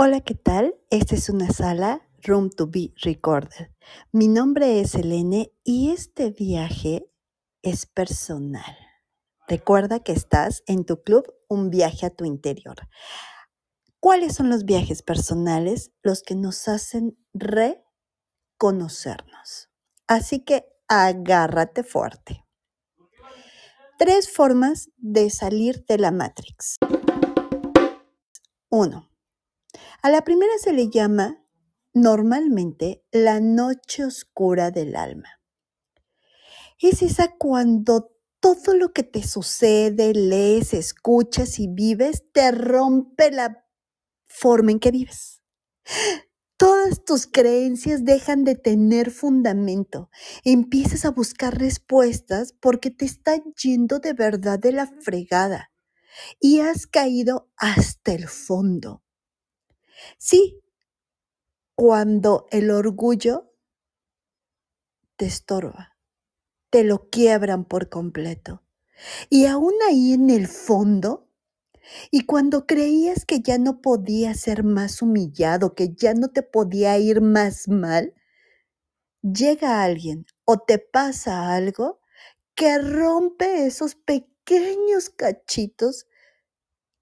Hola, 0.00 0.20
¿qué 0.20 0.36
tal? 0.36 0.76
Esta 0.90 1.16
es 1.16 1.28
una 1.28 1.50
sala 1.50 2.08
Room 2.22 2.50
to 2.50 2.68
be 2.68 2.94
Recorded. 3.02 3.72
Mi 4.12 4.28
nombre 4.28 4.80
es 4.80 4.94
Elene 4.94 5.52
y 5.64 5.90
este 5.90 6.30
viaje 6.30 7.10
es 7.62 7.86
personal. 7.86 8.78
Recuerda 9.48 9.98
que 9.98 10.12
estás 10.12 10.62
en 10.68 10.84
tu 10.84 11.02
club 11.02 11.24
Un 11.48 11.70
viaje 11.70 12.06
a 12.06 12.10
tu 12.10 12.24
interior. 12.24 12.76
¿Cuáles 13.98 14.36
son 14.36 14.50
los 14.50 14.64
viajes 14.64 15.02
personales? 15.02 15.90
Los 16.04 16.22
que 16.22 16.36
nos 16.36 16.68
hacen 16.68 17.18
reconocernos. 17.34 19.68
Así 20.06 20.44
que 20.44 20.64
agárrate 20.86 21.82
fuerte. 21.82 22.44
Tres 23.98 24.30
formas 24.30 24.90
de 24.96 25.28
salir 25.30 25.84
de 25.86 25.98
la 25.98 26.12
Matrix. 26.12 26.76
Uno, 28.70 29.07
a 30.02 30.10
la 30.10 30.22
primera 30.22 30.52
se 30.58 30.72
le 30.72 30.88
llama 30.88 31.44
normalmente 31.92 33.04
la 33.10 33.40
noche 33.40 34.04
oscura 34.04 34.70
del 34.70 34.96
alma. 34.96 35.40
Es 36.80 37.02
esa 37.02 37.34
cuando 37.36 38.12
todo 38.40 38.74
lo 38.74 38.92
que 38.92 39.02
te 39.02 39.26
sucede, 39.26 40.14
lees, 40.14 40.74
escuchas 40.74 41.58
y 41.58 41.66
vives 41.66 42.24
te 42.32 42.52
rompe 42.52 43.30
la 43.32 43.66
forma 44.28 44.70
en 44.70 44.78
que 44.78 44.92
vives. 44.92 45.42
Todas 46.56 47.04
tus 47.04 47.26
creencias 47.26 48.04
dejan 48.04 48.44
de 48.44 48.56
tener 48.56 49.10
fundamento. 49.12 50.10
Empiezas 50.44 51.04
a 51.04 51.10
buscar 51.10 51.56
respuestas 51.58 52.52
porque 52.52 52.90
te 52.90 53.04
está 53.04 53.40
yendo 53.62 54.00
de 54.00 54.12
verdad 54.12 54.58
de 54.58 54.72
la 54.72 54.86
fregada 54.86 55.70
y 56.40 56.60
has 56.60 56.86
caído 56.86 57.48
hasta 57.56 58.12
el 58.12 58.26
fondo. 58.28 59.02
Sí, 60.16 60.62
cuando 61.74 62.46
el 62.50 62.70
orgullo 62.70 63.54
te 65.16 65.26
estorba, 65.26 65.96
te 66.70 66.84
lo 66.84 67.08
quiebran 67.10 67.64
por 67.66 67.88
completo. 67.88 68.62
Y 69.30 69.46
aún 69.46 69.74
ahí 69.88 70.14
en 70.14 70.30
el 70.30 70.48
fondo, 70.48 71.28
y 72.10 72.26
cuando 72.26 72.66
creías 72.66 73.24
que 73.26 73.40
ya 73.40 73.58
no 73.58 73.82
podía 73.82 74.34
ser 74.34 74.64
más 74.64 75.02
humillado, 75.02 75.74
que 75.74 75.94
ya 75.94 76.14
no 76.14 76.28
te 76.30 76.42
podía 76.42 76.98
ir 76.98 77.20
más 77.22 77.68
mal, 77.68 78.14
llega 79.22 79.82
alguien 79.82 80.26
o 80.44 80.58
te 80.58 80.78
pasa 80.78 81.54
algo 81.54 82.00
que 82.54 82.78
rompe 82.78 83.66
esos 83.66 83.94
pequeños 83.94 85.10
cachitos 85.10 86.06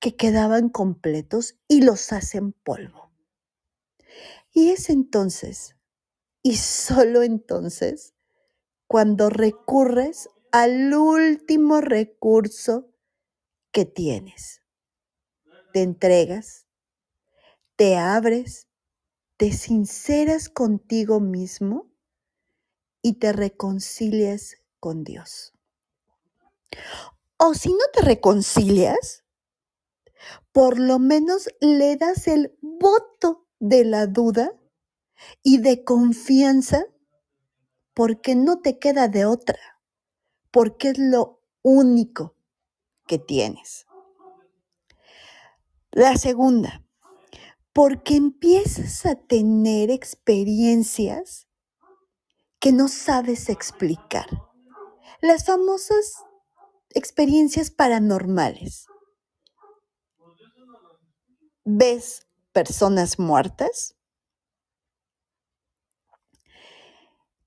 que 0.00 0.16
quedaban 0.16 0.70
completos 0.70 1.56
y 1.68 1.82
los 1.82 2.12
hacen 2.12 2.52
polvo. 2.52 3.12
Y 4.52 4.70
es 4.70 4.90
entonces, 4.90 5.76
y 6.42 6.56
solo 6.56 7.22
entonces, 7.22 8.14
cuando 8.86 9.30
recurres 9.30 10.28
al 10.50 10.92
último 10.94 11.80
recurso 11.80 12.88
que 13.70 13.84
tienes. 13.84 14.62
Te 15.72 15.82
entregas, 15.82 16.66
te 17.76 17.96
abres, 17.96 18.66
te 19.36 19.52
sinceras 19.52 20.48
contigo 20.48 21.20
mismo 21.20 21.88
y 23.02 23.14
te 23.14 23.32
reconcilias 23.32 24.56
con 24.80 25.04
Dios. 25.04 25.52
O 27.36 27.54
si 27.54 27.70
no 27.70 27.84
te 27.94 28.02
reconcilias, 28.02 29.24
por 30.52 30.78
lo 30.78 30.98
menos 30.98 31.48
le 31.60 31.96
das 31.96 32.28
el 32.28 32.56
voto 32.60 33.46
de 33.58 33.84
la 33.84 34.06
duda 34.06 34.52
y 35.42 35.58
de 35.58 35.84
confianza 35.84 36.84
porque 37.94 38.34
no 38.34 38.60
te 38.60 38.78
queda 38.78 39.08
de 39.08 39.26
otra, 39.26 39.58
porque 40.50 40.90
es 40.90 40.98
lo 40.98 41.42
único 41.62 42.36
que 43.06 43.18
tienes. 43.18 43.86
La 45.90 46.16
segunda, 46.16 46.84
porque 47.72 48.16
empiezas 48.16 49.04
a 49.06 49.16
tener 49.16 49.90
experiencias 49.90 51.48
que 52.58 52.72
no 52.72 52.88
sabes 52.88 53.48
explicar. 53.48 54.26
Las 55.20 55.44
famosas 55.44 56.24
experiencias 56.90 57.70
paranormales 57.70 58.89
ves 61.76 62.26
personas 62.52 63.18
muertas, 63.18 63.96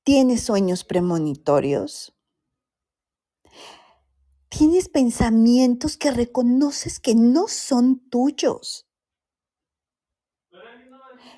tienes 0.03 0.43
sueños 0.43 0.83
premonitorios, 0.83 2.15
tienes 4.49 4.89
pensamientos 4.89 5.97
que 5.97 6.11
reconoces 6.11 6.99
que 6.99 7.15
no 7.15 7.47
son 7.47 7.99
tuyos. 8.09 8.87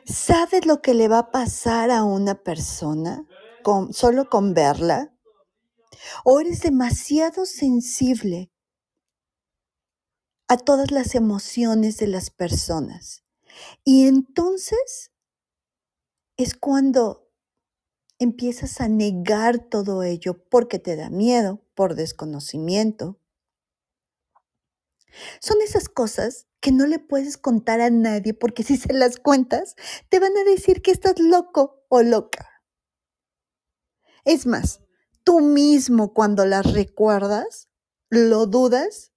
¿Sabes 0.05 0.65
lo 0.65 0.81
que 0.81 0.93
le 0.93 1.07
va 1.07 1.19
a 1.19 1.31
pasar 1.31 1.89
a 1.89 2.03
una 2.03 2.43
persona 2.43 3.25
con, 3.63 3.93
solo 3.93 4.29
con 4.29 4.53
verla? 4.53 5.11
¿O 6.23 6.39
eres 6.39 6.61
demasiado 6.61 7.45
sensible 7.45 8.51
a 10.47 10.57
todas 10.57 10.91
las 10.91 11.15
emociones 11.15 11.97
de 11.97 12.07
las 12.07 12.29
personas. 12.29 13.23
Y 13.83 14.07
entonces 14.07 15.11
es 16.37 16.53
cuando 16.53 17.31
empiezas 18.19 18.81
a 18.81 18.87
negar 18.87 19.69
todo 19.69 20.03
ello 20.03 20.43
porque 20.49 20.79
te 20.79 20.95
da 20.95 21.09
miedo, 21.09 21.61
por 21.73 21.95
desconocimiento. 21.95 23.19
Son 25.39 25.61
esas 25.61 25.89
cosas 25.89 26.47
que 26.59 26.71
no 26.71 26.87
le 26.87 26.99
puedes 26.99 27.37
contar 27.37 27.79
a 27.81 27.89
nadie 27.89 28.33
porque 28.33 28.63
si 28.63 28.77
se 28.77 28.93
las 28.93 29.17
cuentas, 29.17 29.75
te 30.09 30.19
van 30.19 30.35
a 30.37 30.43
decir 30.43 30.81
que 30.81 30.91
estás 30.91 31.19
loco 31.19 31.85
o 31.89 32.01
loca. 32.01 32.49
Es 34.23 34.45
más, 34.45 34.81
tú 35.23 35.39
mismo 35.39 36.13
cuando 36.13 36.45
las 36.45 36.73
recuerdas, 36.73 37.69
lo 38.09 38.47
dudas 38.47 39.13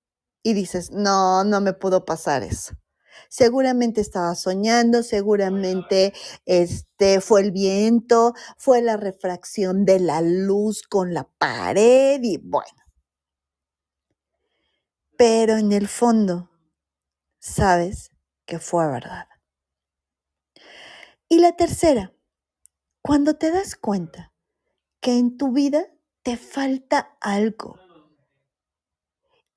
y 0.48 0.54
dices, 0.54 0.90
no, 0.90 1.44
no 1.44 1.60
me 1.60 1.74
pudo 1.74 2.06
pasar 2.06 2.42
eso. 2.42 2.74
Seguramente 3.28 4.00
estaba 4.00 4.34
soñando, 4.34 5.02
seguramente 5.02 6.14
este 6.46 7.20
fue 7.20 7.42
el 7.42 7.52
viento, 7.52 8.32
fue 8.56 8.80
la 8.80 8.96
refracción 8.96 9.84
de 9.84 10.00
la 10.00 10.22
luz 10.22 10.82
con 10.82 11.12
la 11.12 11.24
pared 11.24 12.20
y 12.22 12.38
bueno. 12.38 12.82
Pero 15.18 15.58
en 15.58 15.72
el 15.72 15.86
fondo 15.86 16.48
sabes 17.38 18.10
que 18.46 18.58
fue 18.58 18.86
verdad. 18.86 19.26
Y 21.28 21.40
la 21.40 21.56
tercera, 21.56 22.14
cuando 23.02 23.34
te 23.34 23.50
das 23.50 23.74
cuenta 23.74 24.32
que 25.00 25.18
en 25.18 25.36
tu 25.36 25.52
vida 25.52 25.84
te 26.22 26.38
falta 26.38 27.16
algo, 27.20 27.78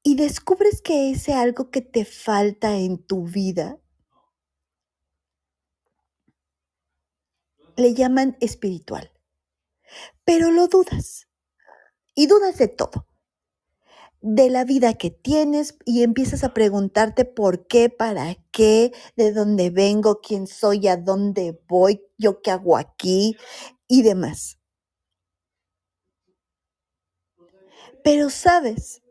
y 0.04 0.16
descubres 0.16 0.82
que 0.82 1.12
ese 1.12 1.34
algo 1.34 1.70
que 1.70 1.82
te 1.82 2.06
falta 2.06 2.78
en 2.78 2.98
tu 2.98 3.26
vida 3.26 3.78
le 7.78 7.94
llaman 7.94 8.38
espiritual, 8.40 9.12
pero 10.24 10.52
lo 10.52 10.68
dudas 10.68 11.28
y 12.16 12.28
dudas 12.28 12.58
de 12.58 12.68
todo, 12.68 13.08
de 14.22 14.50
la 14.50 14.66
vida 14.66 14.94
que 14.94 15.10
tienes 15.10 15.78
y 15.86 16.04
empiezas 16.04 16.44
a 16.44 16.54
preguntarte 16.54 17.26
por 17.26 17.68
qué, 17.68 17.90
para 17.90 18.36
qué, 18.52 18.92
de 19.16 19.32
dónde 19.34 19.70
vengo, 19.70 20.22
quién 20.22 20.48
soy, 20.48 20.88
a 20.88 20.98
dónde 20.98 21.60
voy, 21.68 22.04
yo 22.18 22.42
qué 22.42 22.52
hago 22.52 22.78
aquí 22.78 23.36
y 23.88 24.04
demás. 24.04 24.58
Pero 28.04 28.30
sabes 28.30 29.02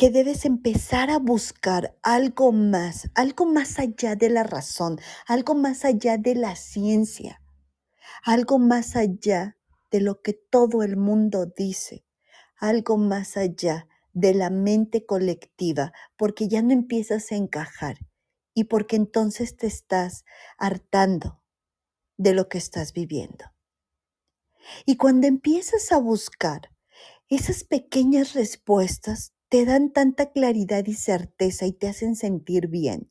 que 0.00 0.08
debes 0.08 0.46
empezar 0.46 1.10
a 1.10 1.18
buscar 1.18 1.94
algo 2.02 2.52
más, 2.52 3.10
algo 3.14 3.44
más 3.44 3.78
allá 3.78 4.16
de 4.16 4.30
la 4.30 4.44
razón, 4.44 4.98
algo 5.26 5.54
más 5.54 5.84
allá 5.84 6.16
de 6.16 6.34
la 6.34 6.56
ciencia, 6.56 7.42
algo 8.22 8.58
más 8.58 8.96
allá 8.96 9.58
de 9.90 10.00
lo 10.00 10.22
que 10.22 10.32
todo 10.32 10.82
el 10.82 10.96
mundo 10.96 11.44
dice, 11.54 12.06
algo 12.56 12.96
más 12.96 13.36
allá 13.36 13.88
de 14.14 14.32
la 14.32 14.48
mente 14.48 15.04
colectiva, 15.04 15.92
porque 16.16 16.48
ya 16.48 16.62
no 16.62 16.72
empiezas 16.72 17.30
a 17.30 17.34
encajar 17.34 17.98
y 18.54 18.64
porque 18.64 18.96
entonces 18.96 19.58
te 19.58 19.66
estás 19.66 20.24
hartando 20.56 21.42
de 22.16 22.32
lo 22.32 22.48
que 22.48 22.56
estás 22.56 22.94
viviendo. 22.94 23.52
Y 24.86 24.96
cuando 24.96 25.26
empiezas 25.26 25.92
a 25.92 25.98
buscar 25.98 26.70
esas 27.28 27.64
pequeñas 27.64 28.32
respuestas, 28.32 29.34
te 29.50 29.66
dan 29.66 29.92
tanta 29.92 30.32
claridad 30.32 30.86
y 30.86 30.94
certeza 30.94 31.66
y 31.66 31.72
te 31.72 31.88
hacen 31.88 32.16
sentir 32.16 32.68
bien. 32.68 33.10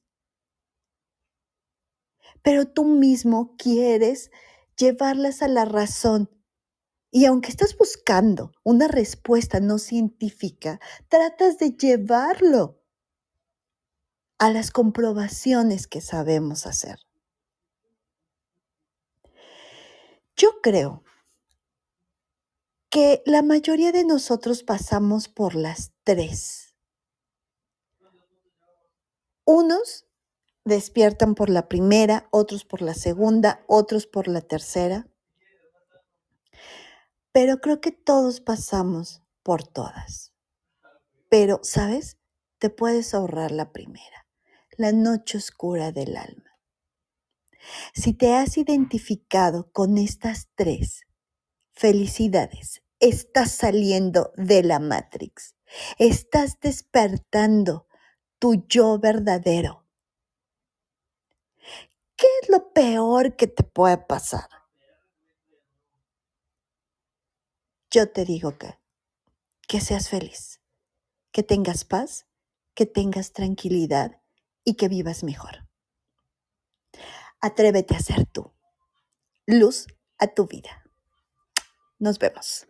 pero 2.42 2.66
tú 2.66 2.86
mismo 2.86 3.56
quieres 3.58 4.32
llevarlas 4.78 5.42
a 5.42 5.48
la 5.48 5.66
razón. 5.66 6.30
Y 7.12 7.26
aunque 7.26 7.50
estás 7.50 7.76
buscando 7.78 8.52
una 8.64 8.88
respuesta 8.88 9.60
no 9.60 9.80
científica, 9.80 10.80
tratas 11.08 11.58
de 11.58 11.72
llevarlo 11.72 12.80
a 14.38 14.52
las 14.52 14.72
comprobaciones 14.72 15.88
que 15.88 16.02
sabemos 16.02 16.66
hacer. 16.66 17.00
Yo 20.36 20.62
creo 20.62 21.04
que 22.90 23.22
la 23.26 23.44
mayoría 23.44 23.92
de 23.92 24.04
nosotros 24.04 24.64
pasamos 24.64 25.28
por 25.28 25.56
las 25.56 25.92
tres. 26.04 26.76
Unos 29.46 30.06
despiertan 30.66 31.36
por 31.36 31.50
la 31.50 31.68
primera, 31.68 32.28
otros 32.32 32.66
por 32.66 32.82
la 32.82 32.94
segunda, 32.94 33.64
otros 33.68 34.08
por 34.08 34.28
la 34.28 34.42
tercera. 34.42 35.08
Pero 37.32 37.60
creo 37.60 37.80
que 37.80 37.92
todos 37.92 38.42
pasamos 38.42 39.22
por 39.44 39.64
todas. 39.64 40.34
Pero, 41.30 41.60
¿sabes? 41.64 42.18
Te 42.58 42.70
puedes 42.70 43.14
ahorrar 43.14 43.52
la 43.52 43.72
primera, 43.72 44.28
la 44.78 44.92
noche 44.92 45.38
oscura 45.38 45.92
del 45.92 46.18
alma. 46.18 46.60
Si 47.94 48.14
te 48.14 48.34
has 48.34 48.58
identificado 48.58 49.72
con 49.72 49.98
estas 49.98 50.50
tres, 50.56 51.06
felicidades, 51.80 52.84
estás 53.00 53.54
saliendo 53.54 54.34
de 54.36 54.64
la 54.64 54.80
Matrix, 54.80 55.56
estás 55.98 56.60
despertando 56.60 57.88
tu 58.38 58.66
yo 58.68 59.00
verdadero. 59.00 59.88
¿Qué 62.18 62.28
es 62.42 62.50
lo 62.50 62.74
peor 62.74 63.38
que 63.38 63.48
te 63.48 63.64
puede 63.64 63.98
pasar? 63.98 64.50
Yo 67.90 68.12
te 68.12 68.26
digo 68.26 68.58
que, 68.58 68.78
que 69.66 69.80
seas 69.80 70.10
feliz, 70.10 70.60
que 71.32 71.44
tengas 71.44 71.86
paz, 71.86 72.28
que 72.74 72.88
tengas 72.88 73.32
tranquilidad 73.32 74.22
y 74.66 74.74
que 74.74 74.90
vivas 74.90 75.24
mejor. 75.24 75.66
Atrévete 77.40 77.96
a 77.96 78.00
ser 78.02 78.26
tú. 78.26 78.54
Luz 79.46 79.88
a 80.18 80.28
tu 80.28 80.46
vida. 80.46 80.89
Nos 82.00 82.18
vemos. 82.18 82.69